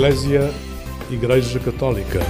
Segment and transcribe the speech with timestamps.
[0.00, 0.50] Eclésia
[1.10, 2.20] Igreja Católica.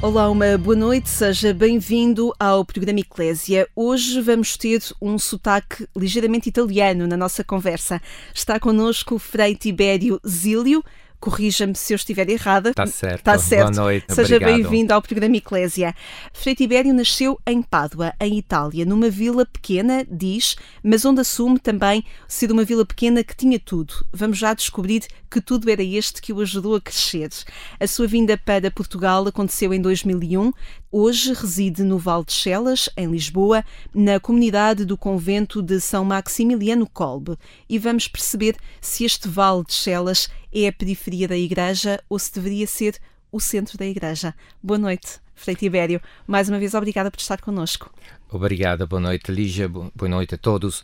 [0.00, 3.68] Olá, uma boa noite, seja bem-vindo ao programa Eclésia.
[3.76, 8.00] Hoje vamos ter um sotaque ligeiramente italiano na nossa conversa.
[8.32, 10.82] Está connosco Frei Tibério Zílio,
[11.20, 12.70] corrija-me se eu estiver errada.
[12.70, 13.18] Está certo.
[13.18, 13.72] Está certo.
[13.74, 14.14] Boa noite.
[14.14, 15.94] Seja bem-vindo ao programa Eclésia.
[16.32, 22.04] Frei Tibério nasceu em Pádua, em Itália, numa vila pequena, diz, mas onde assume também
[22.26, 23.94] ser uma vila pequena que tinha tudo.
[24.12, 27.28] Vamos já descobrir que tudo era este que o ajudou a crescer.
[27.78, 30.52] A sua vinda para Portugal aconteceu em 2001.
[30.90, 33.62] Hoje reside no Val de Chelas, em Lisboa,
[33.94, 37.36] na comunidade do convento de São Maximiliano Kolbe.
[37.68, 42.32] E vamos perceber se este Val de Chelas é a periferia da igreja ou se
[42.32, 42.96] deveria ser
[43.30, 44.34] o centro da igreja.
[44.62, 46.00] Boa noite, Frei Tibério.
[46.26, 47.92] Mais uma vez, obrigada por estar connosco.
[48.30, 50.82] Obrigada, boa noite, Lígia, boa noite a todos.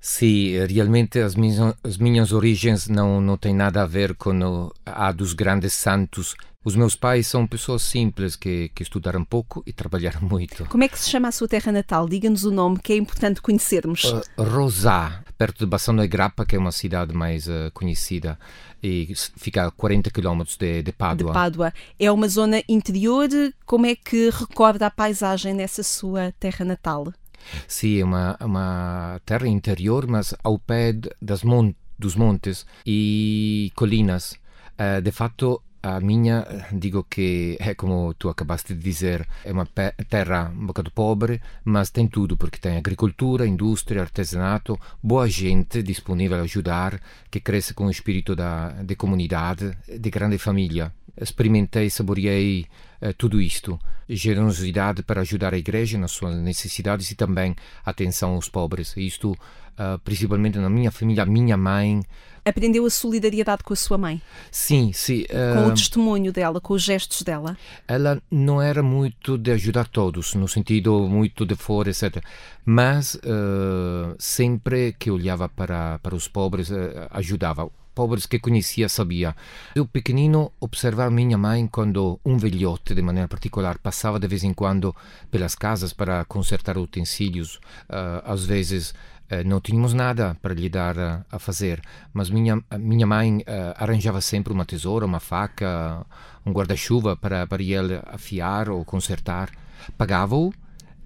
[0.00, 5.12] Sim, realmente as minhas, as minhas origens não, não têm nada a ver com a
[5.12, 6.34] dos grandes santos.
[6.66, 10.64] Os meus pais são pessoas simples que, que estudaram pouco e trabalharam muito.
[10.64, 12.08] Como é que se chama a sua terra natal?
[12.08, 14.02] Diga-nos o nome que é importante conhecermos.
[14.02, 18.36] Uh, Rosá, perto de Bassano e Grappa, que é uma cidade mais uh, conhecida
[18.82, 21.28] e fica a 40 km de, de Pádua.
[21.28, 21.72] De Pádua.
[22.00, 23.28] É uma zona interior.
[23.64, 27.12] Como é que recorda a paisagem nessa sua terra natal?
[27.68, 30.92] Sim, é uma, uma terra interior, mas ao pé
[31.22, 34.32] das mon dos montes e colinas.
[34.76, 39.66] Uh, de fato, a minha, digo que é como tu acabaste de dizer, é uma
[40.08, 46.38] terra um bocado pobre, mas tem tudo, porque tem agricultura, indústria, artesanato, boa gente disponível
[46.38, 50.92] a ajudar, que cresce com o espírito da, de comunidade, de grande família.
[51.20, 52.66] Experimentei, saboreei
[53.02, 53.78] uh, tudo isto.
[54.08, 58.96] Generosidade para ajudar a igreja nas suas necessidades e também atenção aos pobres.
[58.96, 62.02] Isto, uh, principalmente na minha família, a minha mãe.
[62.44, 64.22] Aprendeu a solidariedade com a sua mãe?
[64.50, 65.22] Sim, sim.
[65.22, 67.56] Uh, com o testemunho dela, com os gestos dela?
[67.88, 72.22] Ela não era muito de ajudar todos, no sentido muito de fora, etc.
[72.64, 73.18] Mas
[74.18, 76.70] sempre que olhava para, para os pobres,
[77.10, 79.34] ajudava pobres que conhecia sabia.
[79.74, 84.52] Eu, pequenino, observava minha mãe quando um velhote, de maneira particular, passava de vez em
[84.52, 84.94] quando
[85.30, 87.56] pelas casas para consertar utensílios.
[87.88, 91.80] Uh, às vezes uh, não tínhamos nada para lhe dar uh, a fazer,
[92.12, 93.42] mas minha, minha mãe
[93.76, 96.04] arranjava sempre uma tesoura, uma faca,
[96.44, 99.50] um guarda-chuva para, para ele afiar ou consertar.
[99.96, 100.52] Pagava-o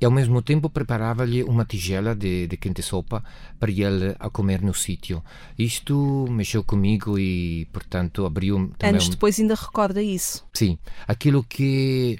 [0.00, 3.22] e ao mesmo tempo preparava-lhe uma tigela de, de quente sopa
[3.59, 5.22] para ele a comer no sítio.
[5.59, 8.94] Isto mexeu comigo e, portanto, abriu também...
[8.94, 10.44] Anos depois ainda recorda isso.
[10.53, 12.19] Sim, aquilo que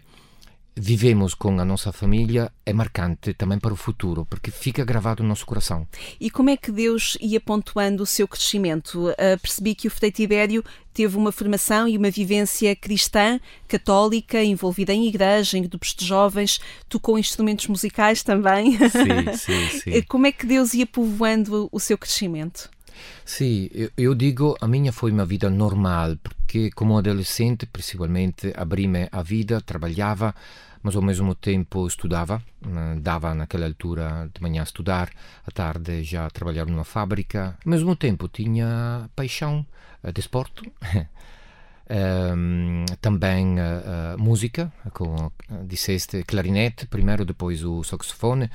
[0.81, 5.29] vivemos com a nossa família é marcante também para o futuro, porque fica gravado no
[5.29, 5.87] nosso coração.
[6.19, 9.11] E como é que Deus ia pontuando o seu crescimento?
[9.11, 10.65] Uh, percebi que o Frei Tibério
[10.95, 13.39] teve uma formação e uma vivência cristã,
[13.69, 16.59] católica, envolvida em igreja, em grupos de jovens,
[16.89, 18.73] tocou instrumentos musicais também.
[18.73, 20.03] Sim, sim, sim.
[20.03, 22.71] Como é que Deus ia povoando o seu crescimento?
[23.25, 29.23] Sim, eu, digo, a minha foi uma vida normal, porque como adolescente, principalmente, abri-me a
[29.23, 30.35] vida, trabalhava,
[30.83, 35.11] mas ao mesmo tempo estudava, eh, dava naquela altura de manhã a estudar,
[35.47, 37.59] à tarde já trabalhar numa fábrica.
[37.65, 39.67] Ao mesmo tempo tinha paixão
[40.03, 40.63] de esporte,
[42.37, 45.33] um, também uh, uh, música, como
[45.67, 48.51] disseste, clarinete primeiro, depois o saxofone.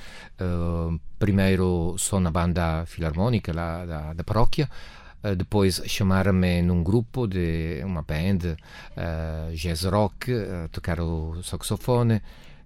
[1.20, 4.70] Primeiro só na banda filarmónica lá da, da paróquia,
[5.38, 8.56] depois chamaram-me num grupo de uma band
[9.54, 10.32] jazz rock,
[10.72, 12.22] tocar o saxofone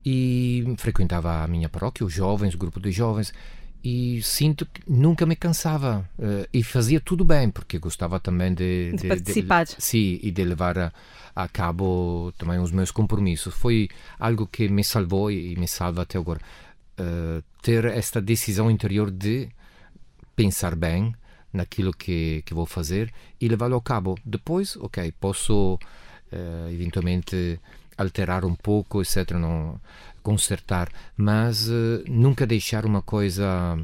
[0.06, 3.34] e frequentava a minha paróquia, os jovens, o grupo de jovens
[3.84, 8.92] e sinto que nunca me cansava uh, e fazia tudo bem porque gostava também de,
[8.92, 9.66] de, de participar.
[9.66, 10.94] De, sim e de levar a,
[11.36, 13.54] a, cabo também os meus compromissos.
[13.54, 13.88] Foi
[14.20, 16.42] algo que me salvou e me salva até agora.
[17.00, 19.48] Uh, ter esta decisão interior de
[20.36, 21.16] pensar bem
[21.52, 27.60] naquilo que, que vou fazer e levá-lo a cabo depois ok posso uh, eventualmente
[27.98, 29.80] alterar um pouco etc não
[30.22, 33.78] consertar, mas uh, nunca deixar uma coisa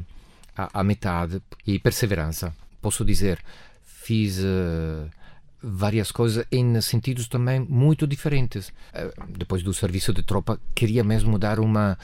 [0.56, 2.54] à, à, metade e perseverança.
[2.80, 3.40] Posso dizer,
[3.84, 5.10] fiz uh,
[5.62, 8.72] várias coisas em sentidos também muito diferentes.
[9.36, 11.98] Depois do serviço de tropa, queria mesmo dar uma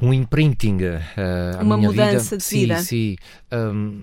[0.00, 2.48] um imprinting uh, uma minha mudança vida.
[2.48, 4.02] de vida sim, sim um,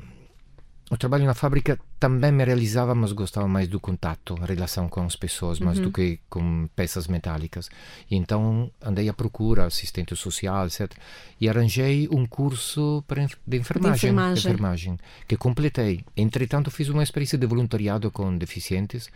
[0.92, 5.02] o trabalho na fábrica também me realizava, mas gostava mais do contato, a relação com
[5.04, 5.86] as pessoas, mais Uhum.
[5.86, 7.70] do que com peças metálicas.
[8.10, 10.92] E então andei à procura, assistente social, etc.
[11.40, 14.52] E arranjei um curso para enf- de enfermagem, enfermagem.
[14.52, 16.04] enfermagem, que completei.
[16.18, 19.10] Entretanto, fiz uma experiência de voluntariado com deficientes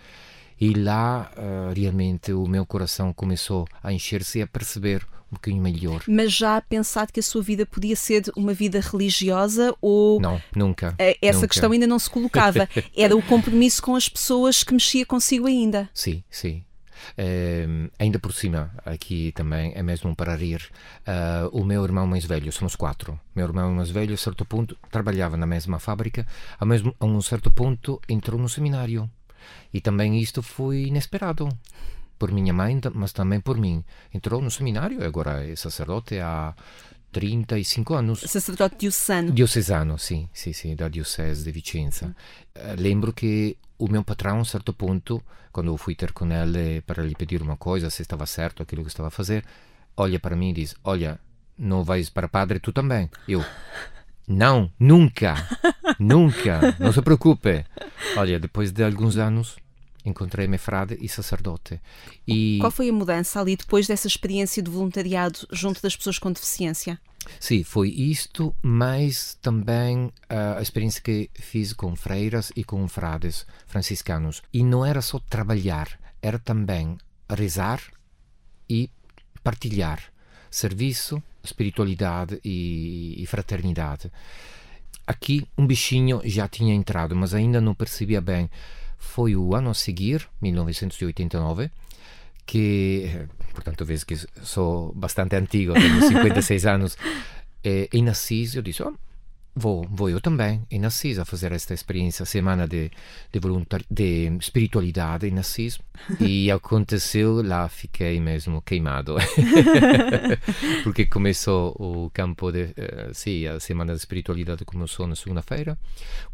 [0.59, 5.63] e lá eh, realmente o meu coração começou a encher-se e a perceber um bocadinho
[5.63, 6.03] melhor.
[6.07, 10.94] Mas já pensado que a sua vida podia ser uma vida religiosa ou Não, nunca.
[11.00, 11.47] eh, essa nunca.
[11.50, 12.69] questão ainda não se colocava?
[12.95, 15.89] Era o compromisso com as pessoas que mexia consigo ainda.
[15.94, 16.63] Sim, sim.
[17.17, 17.65] Eh,
[18.00, 20.61] ainda por cima, aqui também é mesmo para rir.
[21.05, 23.19] eh, o meu irmão mais velho, somos quatro.
[23.35, 26.25] Meu irmão mais velho, a certo ponto, trabalhava na mesma fábrica,
[26.59, 29.09] a, mesmo, a um certo ponto entrou no seminário.
[29.74, 31.50] E também isto foi inesperado.
[32.18, 33.84] Por minha mãe, mas também por mim.
[34.13, 36.54] Entrou no seminário agora é sacerdote há
[37.13, 38.19] 35 anos.
[38.22, 39.31] Sacerdote diocesano.
[39.31, 42.16] Diocesano, sim, sim, sim, da Diocese de Vicenza.
[42.56, 46.31] Eh, lembro que o meu patrão, a um certo ponto, quando eu fui ter com
[46.31, 49.46] ele para lhe pedir uma coisa, se estava certo aquilo que estava a fazer,
[49.96, 51.19] olha para mim e diz: Olha,
[51.57, 53.10] não vais para padre tu também?
[53.28, 53.46] Eu.
[54.28, 55.36] Não, nunca,
[56.00, 57.66] nunca, não se preocupe.
[58.16, 59.58] Olha, depois de alguns anos,
[60.06, 61.80] encontrei-me frade e sacerdote.
[62.28, 66.31] E Qual foi a mudança ali depois dessa experiência de voluntariado junto das pessoas com
[66.31, 67.00] deficiência?
[67.40, 73.46] Sim, foi isto, mas também ah, a experiência que fiz com freiras e com frades
[73.66, 74.42] franciscanos.
[74.54, 75.88] E não era só trabalhar,
[76.22, 76.98] era também
[77.30, 77.81] rezar
[78.70, 78.90] e
[79.44, 80.02] partilhar
[80.50, 84.12] serviço, espiritualidade e, e fraternidade.
[85.06, 88.50] Aqui um bichinho já tinha entrado, mas ainda não percebia bem.
[88.98, 91.69] Foi o ano a seguir, 1989,
[92.45, 96.98] que, portanto, vês que sou bastante antigo, tenho 56 anos,
[97.63, 98.94] eh, em Assis eu disse, "Oh,
[99.55, 102.91] vou, vou eu também em Assis a fazer esta experiência, semana de,
[103.31, 105.79] de, voluntari- de espiritualidade em Assis,
[106.19, 109.15] e aconteceu, lá fiquei mesmo queimado,
[110.83, 115.77] porque começou o campo de, eh, sim, a semana de espiritualidade começou na segunda-feira,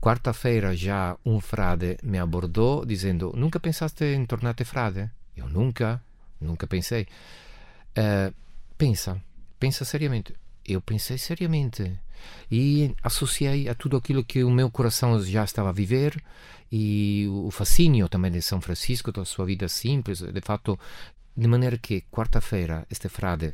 [0.02, 5.10] quarta-feira já um frade me abordou dizendo, nunca pensaste em tornar-te frade?
[5.36, 6.02] Eu nunca,
[6.40, 7.08] nunca pensei.
[7.96, 8.32] Eh,
[8.78, 9.22] pensa,
[9.60, 10.34] pensa seriamente.
[10.66, 11.92] Eu pensei seriamente
[12.52, 16.22] e associei a tudo aquilo que o meu coração já estava a viver
[16.72, 20.80] e o fascínio também de São Francisco, da sua vida simples, de fato,
[21.36, 23.52] de maneira que quarta-feira este frade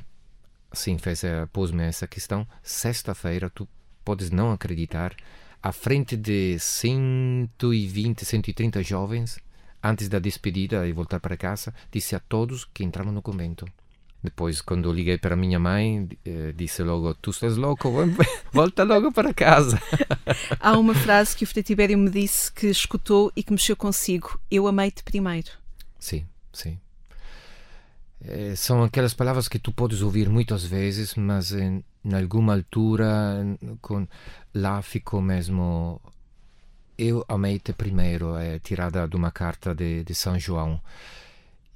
[0.71, 3.67] assim fez eh, pôs-me essa questão, sexta-feira tu
[4.03, 5.15] podes não acreditar,
[5.63, 9.39] à frente de 120, 130 jovens,
[9.81, 13.65] antes da despedida e voltar para casa, disse a todos que entravam no convento.
[14.25, 17.92] Depois, quando liguei para minha mãe, eh, disse logo: Tu estás louco,
[18.51, 19.80] volta logo para casa.
[20.60, 24.39] Há uma frase que o Frei Tibério me disse que escutou e que mexeu consigo.
[24.50, 25.51] Eu amei-te primeiro.
[26.00, 26.80] Sim, sim.
[28.24, 33.45] Eh, são aquelas palavras que tu podes ouvir muitas vezes, mas em, em alguma altura
[33.80, 34.07] com,
[34.54, 36.01] lá ficou mesmo.
[36.98, 40.81] Eu amei-te primeiro, é tirada de uma carta de, de São João.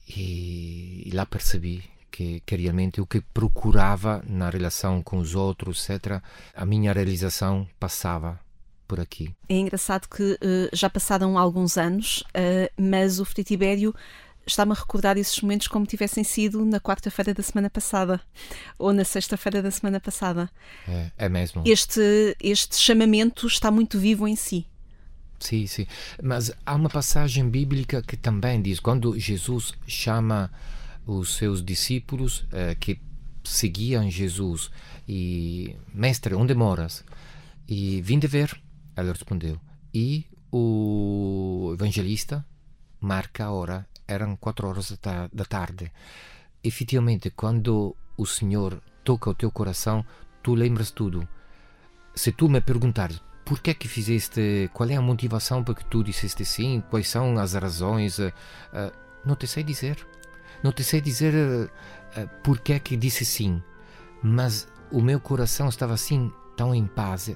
[0.08, 5.90] E, e lá percebi que, que realmente o que procurava na relação com os outros,
[5.90, 6.22] etc.,
[6.54, 8.40] a minha realização passava
[8.88, 9.34] por aqui.
[9.48, 13.94] É engraçado que eh, já passaram alguns anos, eh, mas o Frei Tibério
[14.48, 18.20] está-me a recordar esses momentos como tivessem sido na quarta-feira da semana passada
[18.78, 20.50] ou na sexta-feira da semana passada.
[20.88, 21.64] É, é mesmo.
[21.66, 24.66] Este, este chamamento está muito vivo em si.
[25.40, 25.88] Sim, sim.
[26.22, 30.52] Mas há uma passagem bíblica que também diz: quando Jesus chama
[31.06, 33.02] os seus discípulos eh, que
[33.44, 34.70] seguiam Jesus
[35.08, 37.04] e Mestre, onde moras?
[37.68, 38.60] E vim de ver.
[38.96, 39.60] Ele respondeu.
[39.94, 42.46] E o evangelista
[43.00, 45.92] marca a hora, eram quatro horas da, da tarde.
[46.64, 50.06] Efetivamente, quando o Senhor toca o teu coração,
[50.44, 51.28] tu lembras tudo.
[52.14, 55.86] Se tu me perguntares por que é que fizeste, qual é a motivação para que
[55.86, 58.32] tu disseste sim, quais são as razões, uh,
[59.26, 60.06] não te sei dizer.
[60.64, 63.62] Não te sei dizer uh, por que é que disse sim,
[64.22, 67.32] mas o meu coração estava assim, tão em paz,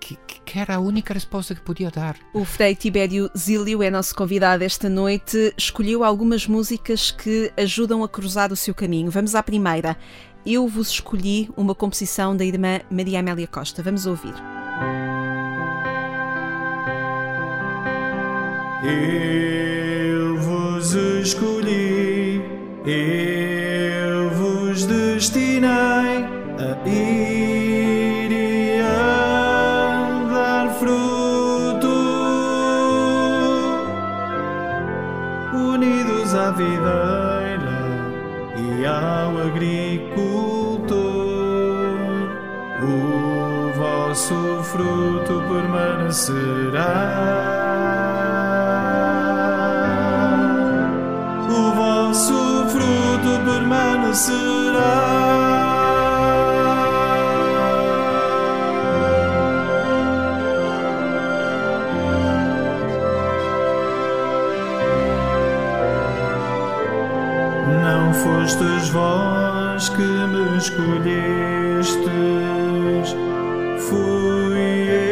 [0.00, 2.16] que, que, era a única resposta que podia dar.
[2.32, 5.52] O Frei Tibério Zílio é nosso convidado esta noite.
[5.56, 9.10] Escolheu algumas músicas que ajudam a cruzar o seu caminho.
[9.10, 9.96] Vamos à primeira.
[10.44, 13.82] Eu vos escolhi uma composição da irmã Maria Amélia Costa.
[13.82, 14.34] Vamos ouvir.
[18.84, 21.55] Eu vos escolhi,
[22.88, 31.88] eu vos destinei a ir e a dar fruto,
[35.52, 37.88] unidos à videira
[38.56, 40.96] e ao agricultor.
[42.84, 46.86] O vosso fruto permanecerá.
[67.82, 72.06] Não fostes vós que me escolhestes,
[73.86, 75.05] fui eu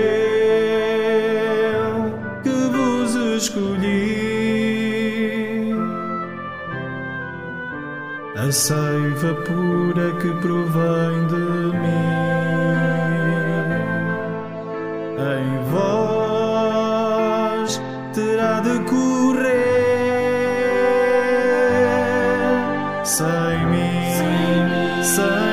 [8.46, 11.46] A seiva pura que provém de
[11.80, 12.04] mim,
[15.18, 16.90] em vós
[18.12, 19.64] terá de correr.
[23.02, 23.24] Sem
[23.70, 25.43] mim, sem mim,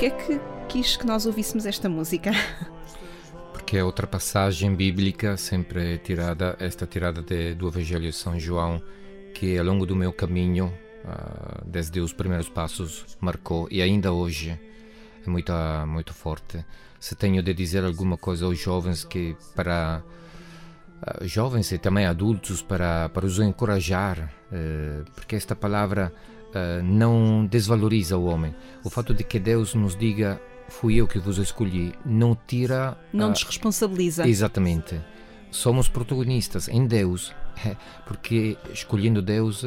[0.00, 2.30] porquê é que quis que nós ouvíssemos esta música?
[3.52, 8.82] Porque é outra passagem bíblica, sempre tirada, esta tirada de, do Evangelho de São João,
[9.34, 10.72] que ao longo do meu caminho,
[11.04, 14.58] uh, desde os primeiros passos, marcou e ainda hoje
[15.26, 15.52] é muito,
[15.86, 16.64] muito forte.
[16.98, 20.02] Se tenho de dizer alguma coisa aos jovens que para
[21.02, 26.10] uh, jovens e também adultos para para os encorajar, uh, porque esta palavra
[26.82, 28.54] não desvaloriza o homem.
[28.84, 30.40] O fato de que Deus nos diga
[30.70, 32.96] fui eu que vos escolhi, não tira.
[33.12, 34.26] Não desresponsabiliza.
[34.26, 35.00] Exatamente.
[35.50, 37.34] Somos protagonistas em Deus,
[38.06, 39.64] porque escolhendo Deus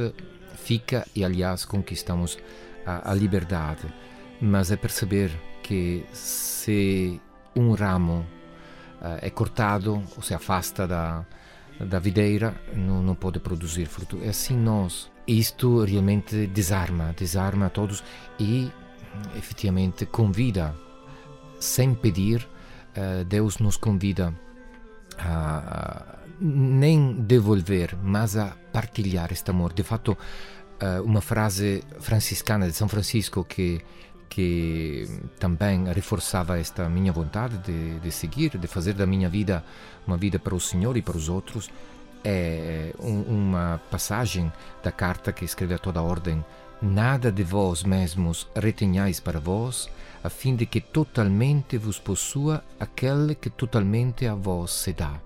[0.56, 2.38] fica e, aliás, conquistamos
[2.86, 3.94] a, a liberdade.
[4.42, 7.22] Mas é perceber que se
[7.56, 8.26] um ramo
[9.02, 11.26] uh, é cortado ou se afasta da,
[11.80, 14.20] da videira, não, não pode produzir fruto.
[14.24, 15.12] É assim nós.
[15.28, 18.04] Isto realmente desarma, desarma a todos
[18.40, 18.72] e
[19.38, 20.76] efetivamente convida,
[21.60, 22.48] sem pedir,
[22.98, 24.34] uh, Deus nos convida
[25.18, 29.72] a nem devolver, mas a partilhar este amor.
[29.72, 33.82] De fato, uh, uma frase franciscana de São Francisco que
[34.34, 39.64] que também reforçava esta minha vontade de, de seguir, de fazer da minha vida
[40.08, 41.70] uma vida para o Senhor e para os outros,
[42.24, 44.52] é um, uma passagem
[44.82, 46.44] da carta que escreve a toda a ordem:
[46.82, 49.90] Nada de vós mesmos retenhais para vós,
[50.24, 55.20] a fim de que totalmente vos possua aquele que totalmente a vós se dá.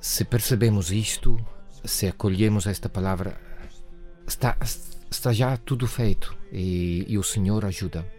[0.00, 1.38] Se percebemos isto,
[1.84, 3.40] se acolhemos esta palavra,
[4.26, 4.56] está,
[5.10, 8.17] está já tudo feito e, e o Senhor ajuda.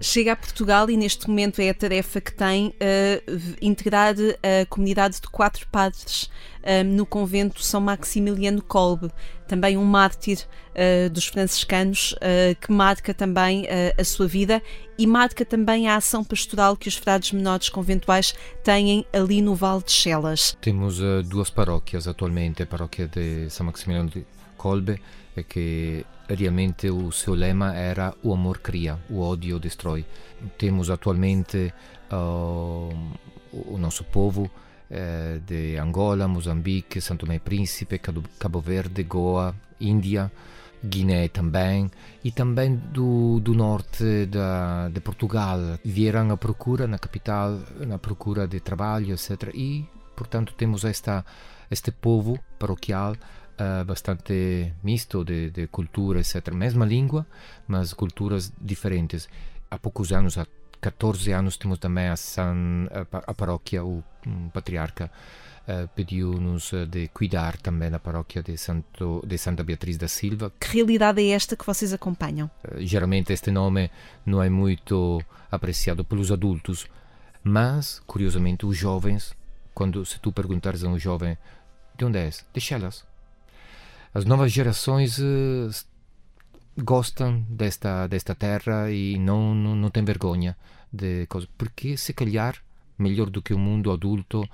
[0.00, 5.20] Chega a Portugal e neste momento é a tarefa que tem uh, integrar a comunidade
[5.20, 6.24] de quatro padres
[6.62, 9.10] uh, no convento São Maximiliano Kolbe,
[9.48, 10.38] também um mártir
[10.70, 12.14] uh, dos franciscanos
[12.60, 13.66] que marca também
[13.98, 14.62] a sua vida
[14.98, 19.82] e marca também a ação pastoral que os frades menores conventuais têm ali no Vale
[19.82, 20.56] de Chelas.
[20.60, 25.00] Temos duas paróquias atualmente, a paróquia de São Maximiliano de Kolbe,
[25.48, 30.04] que realmente o seu lema era o amor cria, o ódio destrói.
[30.56, 31.72] Temos atualmente
[32.10, 32.88] uh,
[33.52, 38.00] o nosso povo uh, de Angola, Moçambique, Santo Tomé e Príncipe,
[38.38, 40.30] Cabo Verde, Goa, Índia,
[40.82, 41.90] Guiné também,
[42.22, 45.78] e também do, do norte da, de Portugal.
[45.84, 49.50] Vieram à procura, na capital, na procura de trabalho, etc.
[49.54, 51.24] E, portanto, temos esta,
[51.70, 53.16] este povo paroquial
[53.54, 56.52] Uh, bastante misto de, de cultura, etc.
[56.52, 57.24] Mesma língua,
[57.68, 59.28] mas culturas diferentes.
[59.70, 60.46] Há poucos anos, há
[60.80, 65.10] 14 anos, temos também a, San, a, a paróquia, o um patriarca
[65.68, 70.52] uh, pediu-nos de cuidar também da paróquia de, Santo, de Santa Beatriz da Silva.
[70.58, 72.50] Que realidade é esta que vocês acompanham?
[72.78, 73.90] geralmente este nome
[74.24, 76.86] não é muito apreciado pelos adultos,
[77.42, 79.34] mas, curiosamente, os jovens,
[79.74, 81.36] quando se tu perguntares a um jovem
[81.96, 83.04] de onde és, de Chelas,
[84.14, 85.68] as novas gerações uh,
[86.78, 90.56] gostam desta, desta terra e não, não, não têm vergonha
[90.92, 91.50] de coisas.
[91.58, 92.56] Porque, se calhar,
[92.96, 94.48] melhor do que o mundo adulto,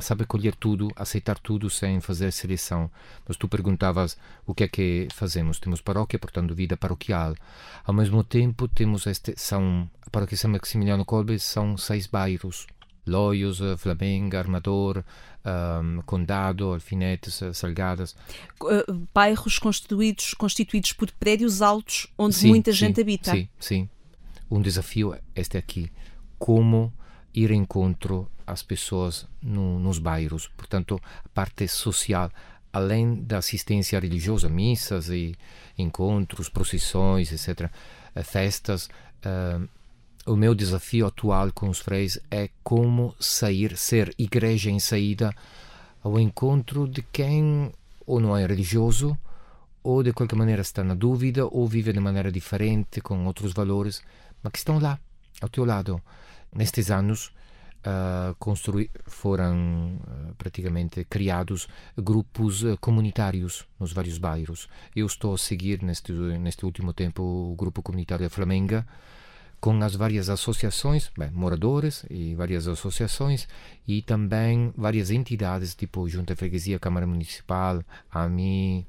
[0.00, 2.90] sabe colher tudo, aceitar tudo sem fazer seleção.
[3.26, 5.60] Mas tu perguntavas o que é que fazemos.
[5.60, 7.34] Temos paróquia, portanto, vida paroquial.
[7.84, 12.66] Ao mesmo tempo, temos este, são, a paróquia São Maximiliano Kolbe são seis bairros.
[13.06, 15.04] Loios, Flamenga, Armador,
[15.44, 18.16] um, Condado, Alfinetes, Salgadas.
[18.60, 23.30] Uh, bairros constituídos, constituídos por prédios altos onde sim, muita sim, gente habita.
[23.30, 23.88] Sim, sim.
[24.50, 25.90] Um desafio é este aqui.
[26.38, 26.92] Como
[27.34, 30.48] ir encontro às pessoas no, nos bairros.
[30.56, 32.30] Portanto, a parte social,
[32.72, 35.36] além da assistência religiosa, missas e
[35.76, 37.70] encontros, procissões, etc.,
[38.14, 38.88] eh, festas,
[39.24, 39.68] uh,
[40.26, 45.34] o meu desafio atual com os freis é como sair, ser igreja em saída
[46.02, 47.72] ao encontro de quem
[48.04, 49.16] ou não é religioso
[49.82, 54.02] ou de qualquer maneira está na dúvida ou vive de maneira diferente, com outros valores,
[54.42, 54.98] mas que estão lá,
[55.40, 56.02] ao teu lado.
[56.52, 57.32] Nestes anos,
[57.86, 64.68] uh, construir, foram uh, praticamente criados grupos uh, comunitários nos vários bairros.
[64.94, 68.84] Eu estou a seguir neste, neste último tempo o grupo comunitário Flamenga,
[69.60, 73.48] com as várias associações, bem, moradores e várias associações
[73.86, 78.86] e também várias entidades, tipo Junta Freguesia, Câmara Municipal, AMI,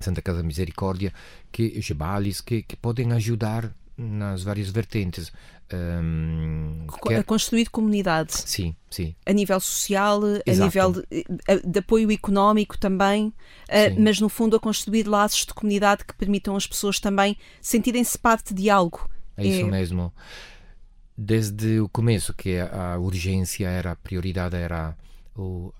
[0.00, 1.12] Santa Casa Misericórdia,
[1.50, 5.32] que, Gebales, que, que podem ajudar nas várias vertentes.
[5.72, 7.18] Um, quer...
[7.18, 8.32] A construir comunidade.
[8.32, 9.14] Sim, sim.
[9.26, 10.48] A nível social, Exato.
[10.48, 15.52] a nível de, de, apoio económico também, uh, mas no fundo a construir laços de
[15.52, 19.10] comunidade que permitam as pessoas também sentirem-se parte de algo.
[19.38, 19.70] É isso é...
[19.70, 20.12] mesmo.
[21.16, 24.96] Desde o começo que a urgência era, a prioridade era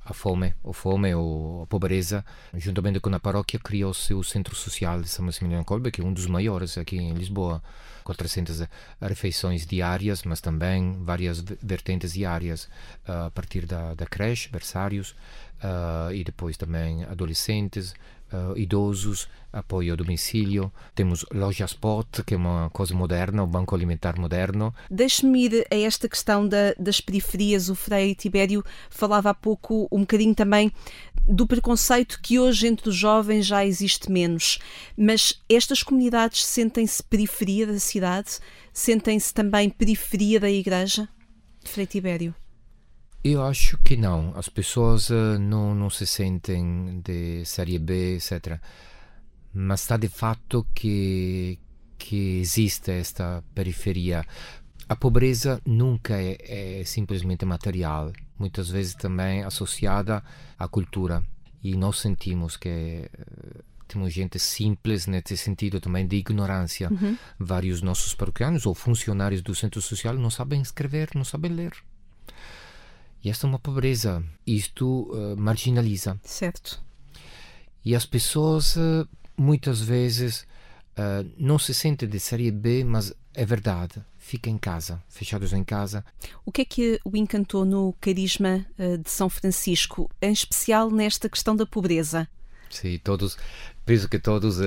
[0.05, 5.01] a fome, a fome ou a pobreza, juntamente com a paróquia criou-se o Centro Social
[5.01, 7.63] de São Maximiliano Kolbe, que é um dos maiores aqui em Lisboa.
[8.05, 8.63] 400
[9.03, 12.65] refeições diárias, mas também várias vertentes diárias
[13.07, 15.11] uh, a partir da, da creche, berçários,
[15.63, 17.95] uh, e depois também adolescentes,
[18.33, 20.73] uh, idosos, apoio ao domicílio.
[20.95, 24.75] Temos loja Spot, que é uma coisa moderna, o banco alimentar moderno.
[24.91, 27.69] Deixe-me ir a esta questão da, das periferias.
[27.69, 30.73] O Frei Tibério falava há pouco um bocadinho também
[31.27, 34.59] do preconceito que hoje entre os jovens já existe menos.
[34.97, 38.39] Mas estas comunidades sentem-se periferia da cidade?
[38.73, 41.09] Sentem-se também periferia da igreja?
[41.65, 42.35] Frei Tibério.
[43.23, 44.33] Eu acho que não.
[44.37, 48.61] As pessoas uh, não, não se sentem de série B, etc.
[49.53, 51.59] Mas está de fato que,
[51.99, 54.25] que existe esta periferia.
[54.89, 60.23] A pobreza nunca é, é simplesmente material, muitas vezes também associada
[60.59, 61.23] à cultura.
[61.63, 66.89] E nós sentimos que uh, temos gente simples nesse sentido também de ignorância.
[66.89, 67.19] Uhum.
[67.39, 71.73] Vários nossos paroquianos ou funcionários do centro social não sabem escrever, não sabem ler.
[73.23, 74.23] E esta é uma pobreza.
[74.47, 76.19] Isto uh, marginaliza.
[76.23, 76.81] Certo.
[77.85, 80.47] E as pessoas uh, muitas vezes
[80.97, 84.03] uh, não se sentem de série B, mas é verdade.
[84.17, 86.05] Ficam em casa, fechados em casa.
[86.45, 88.67] O que é que o encantou no carisma
[89.03, 92.29] de São Francisco, em especial nesta questão da pobreza?
[92.69, 93.39] Sim, todos,
[93.87, 94.59] penso que todos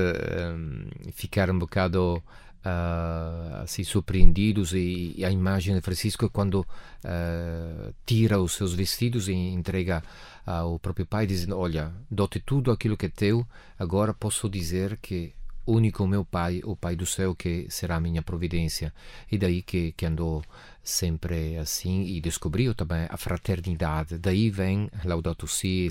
[1.14, 2.24] ficaram um bocado
[2.66, 9.28] uh, assim surpreendidos e, e, a imagem de Francisco quando uh, tira os seus vestidos
[9.28, 10.04] e entrega
[10.46, 13.46] ao próprio pai dizendo olha dou-te tudo aquilo que é teu
[13.78, 15.34] agora posso dizer que
[15.66, 18.94] único meu pai o pai do céu que será a minha providência.
[19.32, 20.44] E daí que, que andou
[20.84, 24.18] sempre assim e descobriu também a fraternidade.
[24.18, 25.88] Daí vem Laudato Si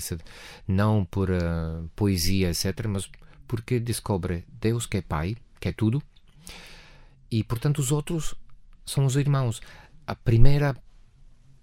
[0.67, 3.09] não por uh, poesia etc mas
[3.47, 6.01] porque descobre Deus que é pai que é tudo
[7.31, 8.35] e, portanto, os outros
[8.85, 9.61] são os irmãos.
[10.05, 10.75] A primeira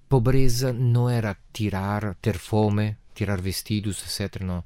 [0.08, 4.42] pobreza não era tirar, ter fome, tirar vestidos, etc.
[4.42, 4.64] Não.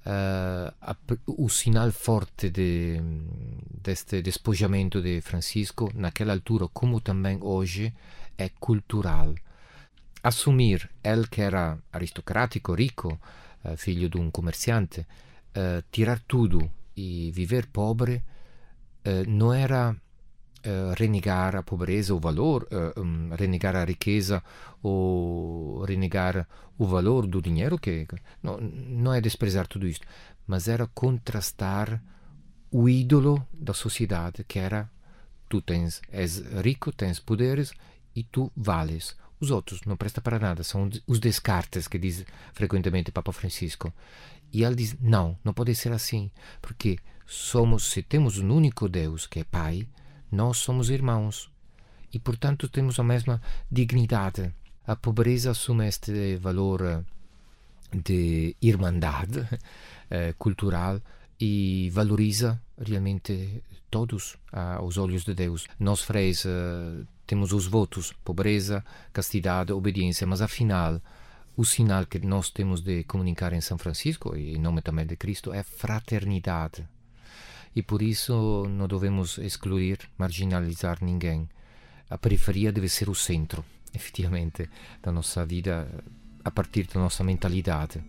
[0.00, 2.98] Uh, a, o sinal forte de,
[3.82, 7.92] deste despojamento de Francisco, naquela altura, como também hoje,
[8.38, 9.34] é cultural.
[10.22, 13.18] Assumir ele que era aristocrático, rico,
[13.64, 18.22] uh, filho de um comerciante, uh, tirar tudo e viver pobre,
[19.26, 19.96] não era
[20.64, 24.42] uh, renegar a pobreza, o valor, uh, um, renegar a riqueza
[24.82, 26.46] ou renegar
[26.78, 28.06] o valor do dinheiro, que
[28.42, 30.06] não, não é desprezar tudo isto,
[30.46, 32.02] mas era contrastar
[32.70, 34.90] o ídolo da sociedade, que era
[35.48, 37.72] tu tens, és rico, tens poderes
[38.14, 39.16] e tu vales.
[39.40, 43.92] Os outros não prestam para nada, são os descartes que diz frequentemente Papa Francisco.
[44.52, 49.26] E ele diz: não, não pode ser assim, porque somos, se temos um único Deus
[49.26, 49.88] que é Pai,
[50.30, 51.50] nós somos irmãos
[52.12, 53.40] e, portanto, temos a mesma
[53.70, 54.52] dignidade.
[54.86, 57.04] A pobreza assume este valor eh,
[57.92, 59.46] de irmandade
[60.10, 61.00] eh, cultural
[61.40, 65.66] e valoriza realmente todos aos olhos de Deus.
[65.78, 71.00] Nós, freis, eh, temos os votos: pobreza, castidade, obediência, mas afinal
[71.56, 75.16] o sinal que nós temos de comunicar em São Francisco, e em nome também de
[75.16, 76.88] Cristo, é fraternidade.
[77.74, 81.48] E por isso não devemos excluir, marginalizar ninguém.
[82.08, 84.68] A periferia deve ser o centro, efetivamente,
[85.02, 85.88] da nossa vida,
[86.44, 88.02] a partir da nossa mentalidade.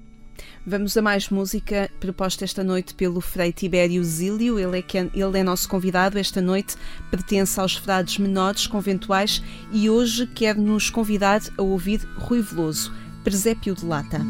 [0.65, 4.57] Vamos a mais música proposta esta noite pelo Frei Tibério Zílio.
[4.57, 6.75] Ele é, ele é nosso convidado esta noite,
[7.11, 12.91] pertence aos frades menores conventuais e hoje quer nos convidar a ouvir Rui Veloso,
[13.23, 14.21] Presépio de Lata.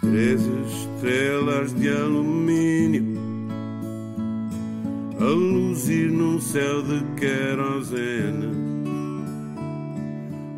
[0.00, 3.27] Três estrelas de alumínio
[5.20, 8.68] a luzir num céu de querosene.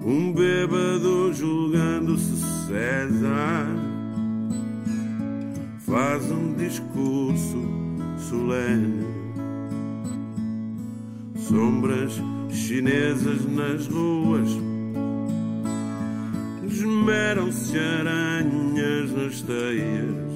[0.04, 3.66] Um bêbado julgando-se César
[5.78, 7.58] faz um discurso
[8.28, 9.04] solene.
[11.36, 12.12] Sombras
[12.50, 14.48] chinesas nas ruas
[16.64, 20.29] esmeram-se aranhas nas teias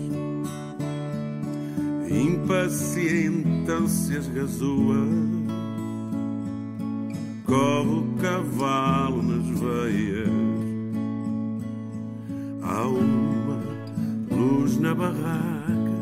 [2.15, 4.29] impacientam-se as
[7.45, 10.29] corre o cavalo nas veias.
[12.63, 13.61] Há uma
[14.31, 15.93] luz na barraca,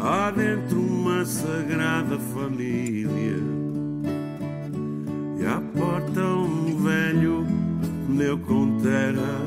[0.00, 3.38] há dentro uma sagrada família,
[5.38, 7.46] e à porta um velho
[8.08, 9.40] meu contera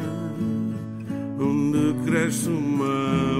[1.39, 3.39] onde cresce uma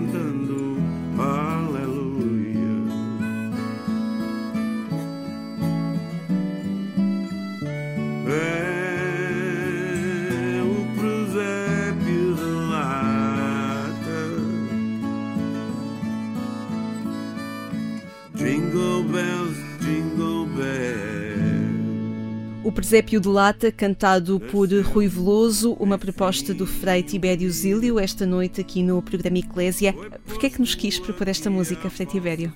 [22.71, 28.25] O Presépio de Lata, cantado por Rui Veloso, uma proposta do Frei Tibério Zílio, esta
[28.25, 29.93] noite aqui no programa Eclésia.
[30.25, 32.53] Porquê é que nos quis propor esta música, Frei Tibério?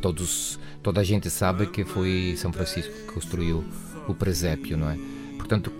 [0.00, 3.64] Todos, toda a gente sabe que foi São Francisco que construiu
[4.06, 4.96] o presépio, não é?
[5.36, 5.72] Portanto,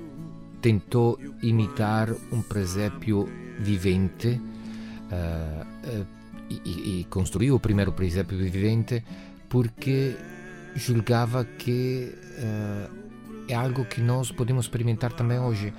[0.60, 3.28] tentou imitar um presépio
[3.60, 4.40] vivente
[5.12, 6.06] uh, uh,
[6.50, 9.04] e, e construiu o primeiro presépio vivente
[9.48, 10.16] porque
[10.74, 13.08] julgava que uh,
[13.48, 15.72] é algo que nós podemos experimentar também hoje,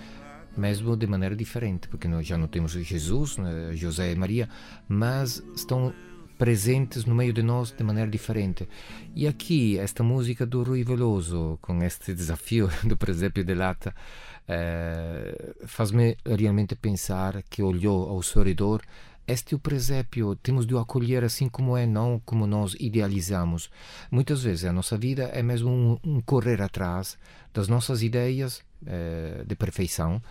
[0.58, 4.49] mesmo de maneira diferente, porque nós já não temos Jesus, né, José e Maria,
[4.88, 5.93] mas estão
[6.39, 8.67] presentes no meio de nós de maneira diferente.
[9.13, 13.93] E aqui, esta música do Rui Veloso, com este desafio do presépio de lata,
[14.47, 18.82] eh, faz-me realmente pensar que olhou ao seu redor
[19.32, 23.70] este é o presépio, temos de o acolher assim como é, não como nós idealizamos.
[24.10, 27.18] Muitas vezes a nossa vida é mesmo um, um correr atrás
[27.54, 30.22] das nossas ideias eh, de perfeição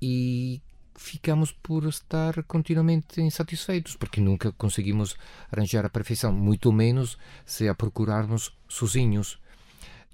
[0.00, 0.60] e
[0.96, 5.16] ficamos por estar continuamente insatisfeitos, porque nunca conseguimos
[5.50, 9.38] arranjar a perfeição, muito menos se a procurarmos sozinhos.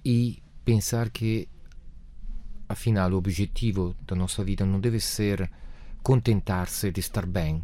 [0.05, 1.49] E pensar que,
[2.69, 5.51] afinal, o objetivo da nossa vida não deve ser
[6.03, 7.63] contentar-se de estar bem,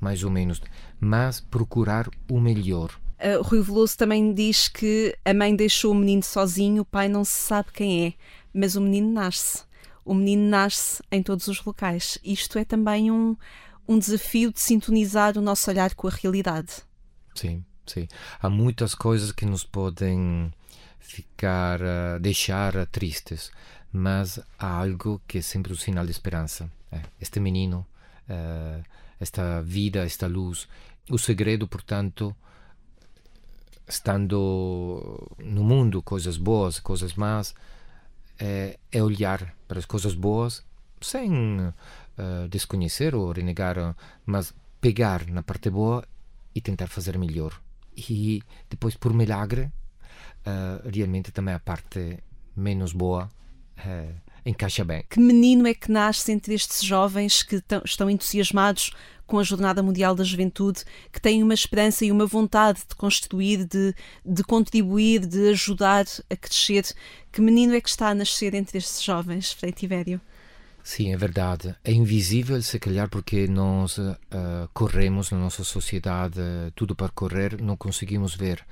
[0.00, 0.60] mais ou menos,
[1.00, 2.90] mas procurar o melhor.
[3.18, 7.24] Uh, Rui Veloso também diz que a mãe deixou o menino sozinho, o pai não
[7.24, 8.14] se sabe quem é,
[8.52, 9.64] mas o menino nasce.
[10.04, 12.18] O menino nasce em todos os locais.
[12.22, 13.36] Isto é também um,
[13.88, 16.74] um desafio de sintonizar o nosso olhar com a realidade.
[17.34, 18.06] Sim, sim.
[18.40, 20.52] Há muitas coisas que nos podem
[21.00, 23.50] ficar, uh, deixar tristes,
[23.92, 26.70] mas há algo que é sempre um sinal de esperança.
[26.92, 27.86] É, este menino.
[28.28, 28.82] Uh,
[29.20, 30.68] esta vida, esta luz.
[31.10, 32.34] O segredo, portanto,
[33.88, 37.54] estando no mundo, coisas boas, coisas más,
[38.38, 40.64] é, é olhar para as coisas boas
[41.00, 46.06] sem uh, desconhecer ou renegar, mas pegar na parte boa
[46.54, 47.60] e tentar fazer melhor.
[47.96, 49.70] E depois, por milagre,
[50.46, 52.18] uh, realmente também a parte
[52.54, 53.30] menos boa
[53.78, 55.04] uh, encaixa bem.
[55.10, 58.92] Que menino é que nasce entre estes jovens que estão entusiasmados
[59.26, 63.64] com a Jornada Mundial da Juventude, que têm uma esperança e uma vontade de construir,
[63.64, 63.92] de,
[64.24, 66.84] de contribuir, de ajudar a crescer?
[67.32, 70.20] Que menino é que está a nascer entre estes jovens, Frei Tibério?
[70.82, 71.74] Sim, é verdade.
[71.82, 74.16] É invisível, se calhar, porque nós uh,
[74.72, 76.40] corremos na nossa sociedade,
[76.76, 78.64] tudo para correr, não conseguimos ver.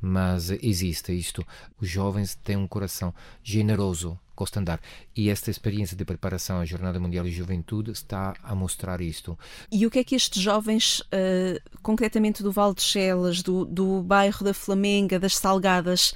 [0.00, 1.46] Mas existe isto.
[1.78, 3.12] Os jovens têm um coração
[3.42, 4.80] generoso, de andar.
[5.16, 9.38] E esta experiência de preparação à Jornada Mundial de Juventude está a mostrar isto.
[9.70, 14.02] E o que é que estes jovens, uh, concretamente do Val de Chelas, do, do
[14.02, 16.14] bairro da Flamenga, das Salgadas,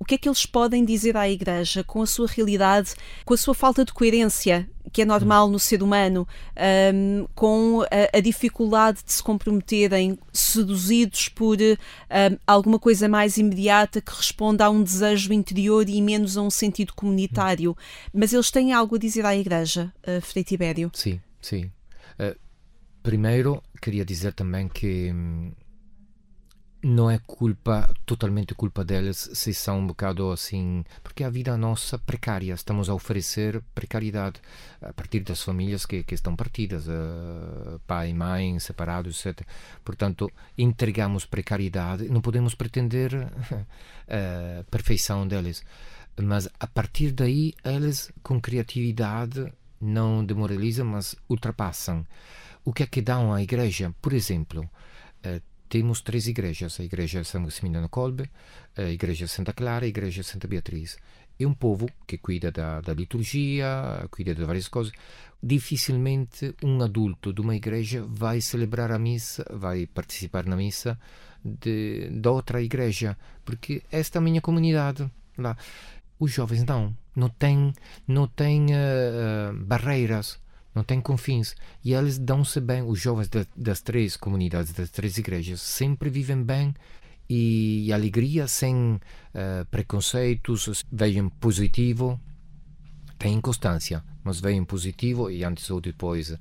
[0.00, 3.36] o que é que eles podem dizer à Igreja com a sua realidade, com a
[3.36, 6.26] sua falta de coerência, que é normal no ser humano,
[6.94, 14.00] um, com a, a, dificuldade de se comprometerem, seduzidos por um, alguma coisa mais imediata
[14.00, 17.76] que responda a um desejo interior e menos a um sentido comunitário.
[18.12, 20.90] Mas eles têm algo a dizer à Igreja, uh, Frei Tibério?
[20.94, 21.70] Sim, sim.
[22.18, 22.34] Uh,
[23.02, 25.12] primeiro, queria dizer também que.
[25.12, 25.52] Hum,
[26.82, 31.98] não é culpa, totalmente culpa deles, se são um bocado assim, porque a vida nossa
[31.98, 34.40] precária, estamos a oferecer precariedade
[34.80, 39.46] a partir das famílias que, que estão partidas, uh, pai, mãe, separados, etc.
[39.84, 43.14] Portanto, entregamos precariedade, não podemos pretender
[44.08, 45.62] a perfeição deles,
[46.16, 52.06] mas a partir daí eles com criatividade não demoralizam, mas ultrapassam.
[52.64, 53.94] O que é que dão à igreja?
[54.00, 54.62] Por exemplo,
[55.26, 58.28] uh, temos três igrejas: a Igreja São Maximiliano Kolbe,
[58.76, 60.98] a Igreja Santa Clara e a Igreja Santa Beatriz.
[61.38, 64.92] É um povo que cuida da, da liturgia, cuida de várias coisas.
[65.42, 70.98] Dificilmente um adulto de uma igreja vai celebrar a missa, vai participar na missa
[71.42, 75.10] de, de outra igreja, porque esta é a minha comunidade.
[75.38, 75.56] Lá.
[76.18, 77.72] Os jovens não, não têm,
[78.06, 80.38] não têm uh, barreiras
[80.74, 81.54] não tem confins.
[81.84, 86.42] E eles dão-se bem, os jovens de, das três comunidades, das três igrejas, sempre vivem
[86.42, 86.74] bem
[87.28, 92.20] e alegria, sem uh, preconceitos, veem positivo,
[93.18, 96.38] têm constância, mas veem positivo e antes ou depois uh,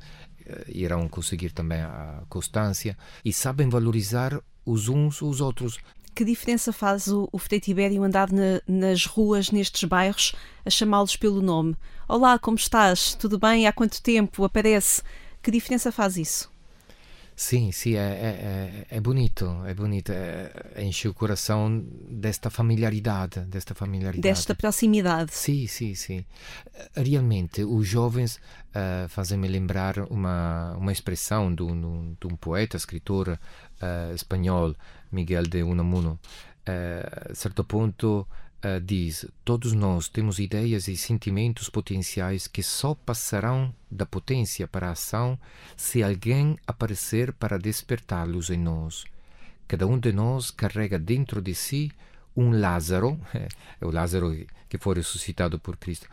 [0.68, 5.78] irão conseguir também a constância e sabem valorizar os uns os outros.
[6.20, 11.16] Que diferença faz o, o Frei Tibério andar na, nas ruas, nestes bairros, a chamá-los
[11.16, 11.78] pelo nome?
[12.10, 13.14] Olá, como estás?
[13.14, 13.66] Tudo bem?
[13.66, 14.44] Há quanto tempo?
[14.44, 15.02] Aparece?
[15.42, 16.52] Que diferença faz isso?
[17.38, 20.52] Sim, sim, é, é, é, é bonito, é bonito, é,
[20.84, 24.22] enche o coração desta familiaridade, desta familiaridade.
[24.22, 25.34] Desta proximidade.
[25.34, 26.26] Sim, sim, sim.
[26.98, 33.30] Realmente, os jovens uh, fazem-me lembrar uma, uma expressão de um, de um poeta, escritor
[33.30, 34.76] uh, espanhol,
[35.12, 36.20] Miguel de Unamuno.
[36.66, 38.28] A certo ponto,
[38.60, 44.90] Uh, diz: Todos nós temos ideias e sentimentos potenciais que só passarão da potência para
[44.90, 45.40] a ação
[45.78, 49.06] se alguém aparecer para despertá-los em nós.
[49.66, 51.90] Cada um de nós carrega dentro de si
[52.36, 53.18] um Lázaro,
[53.80, 56.10] é o Lázaro que foi ressuscitado por Cristo,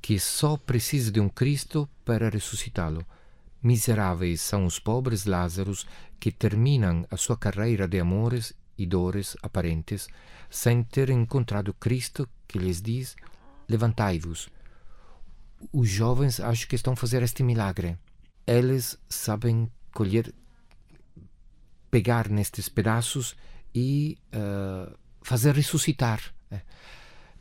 [0.00, 3.04] que só precisa de um Cristo para ressuscitá-lo.
[3.62, 5.86] Miseráveis são os pobres Lázaros
[6.20, 10.08] que terminam a sua carreira de amores e dores aparentes
[10.48, 13.16] sem ter encontrado Cristo que lhes diz:
[13.68, 14.48] Levantai-vos.
[15.72, 17.98] Os jovens acho que estão a fazer este milagre.
[18.46, 20.32] Eles sabem colher,
[21.90, 23.36] pegar nestes pedaços
[23.74, 26.22] e uh, fazer ressuscitar.
[26.50, 26.60] É.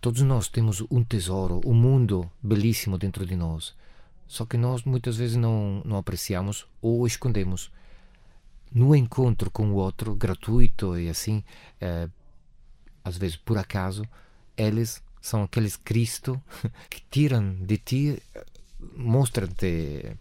[0.01, 3.75] Todos nós temos um tesouro, um mundo belíssimo dentro de nós.
[4.27, 7.71] Só que nós muitas vezes não, não apreciamos ou escondemos.
[8.73, 11.43] No encontro com o outro, gratuito e assim,
[11.79, 12.09] é,
[13.03, 14.03] às vezes por acaso,
[14.57, 16.41] eles são aqueles Cristo
[16.89, 18.23] que tiram de ti,
[18.95, 20.11] mostram-te,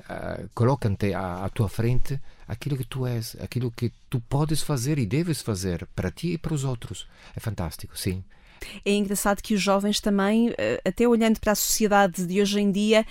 [0.00, 4.98] uh, colocam-te à, à tua frente aquilo que tu és, aquilo que tu podes fazer
[4.98, 7.08] e deves fazer para ti e para os outros.
[7.34, 8.22] É fantástico, sim.
[8.84, 12.72] É engraçado que os jovens também, eh, até olhando para a sociedade de hoje em
[12.72, 13.04] dia,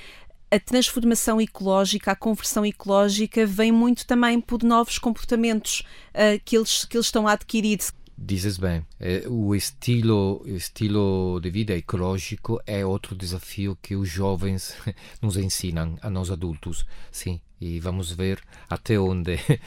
[0.56, 6.86] a transformação ecológica, a conversão ecológica vem muito também por novos comportamentos uh, que, eles,
[6.86, 7.80] que eles estão a adquirir.
[8.18, 14.74] Dizes bem, eh, o estilo, estilo de vida ecológico é outro desafio que os jovens
[15.22, 19.60] nos ensinam a nós adultos, sim, e vamos ver até onde é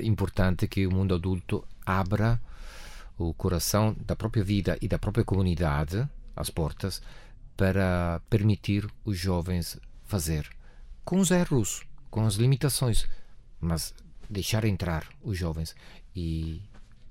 [0.00, 2.40] importante que o mundo adulto abra
[3.18, 7.02] o coração da própria vida e da própria comunidade, as portas,
[7.54, 9.78] para permitir os jovens
[10.10, 10.50] fazer,
[11.04, 13.06] com os erros, com as limitações,
[13.60, 13.94] mas
[14.28, 15.74] deixar entrar os jovens
[16.14, 16.60] e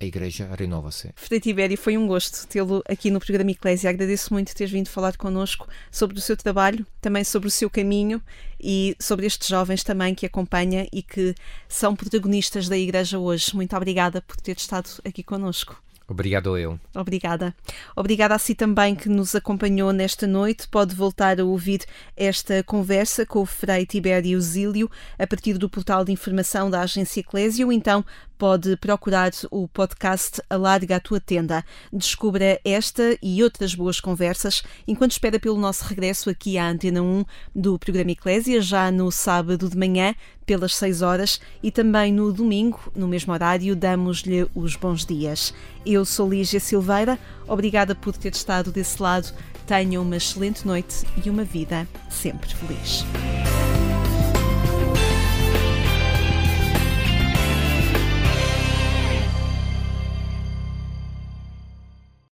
[0.02, 1.12] a Igreja renova-se.
[1.16, 3.90] Frei Tibério, foi um gosto tê-lo aqui no programa Eclésia.
[3.90, 8.22] Agradeço muito teres vindo falar connosco sobre o seu trabalho, também sobre o seu caminho
[8.60, 11.36] e sobre estes jovens também que acompanha e que
[11.68, 13.54] são protagonistas da Igreja hoje.
[13.54, 15.82] Muito obrigada por ter estado aqui connosco.
[16.10, 16.80] Obrigado eu.
[16.96, 17.56] Obrigada.
[17.96, 20.68] Obrigada a si também que nos acompanhou nesta noite.
[20.68, 21.86] Pode voltar a ouvir
[22.18, 27.20] esta conversa com o Frei Tibério Zílio a partir do portal de informação da Agência
[27.20, 28.04] Eclésio, então
[28.40, 31.62] pode procurar o podcast Alarga a Tua Tenda.
[31.92, 37.26] Descubra esta e outras boas conversas enquanto espera pelo nosso regresso aqui à Antena 1
[37.54, 42.80] do programa Eclésia, já no sábado de manhã, pelas 6 horas, e também no domingo,
[42.96, 45.54] no mesmo horário, damos-lhe os bons dias.
[45.86, 49.34] Eu sou Lígia Silveira, obrigada por ter estado desse lado.
[49.68, 53.04] Tenha uma excelente noite e uma vida sempre feliz.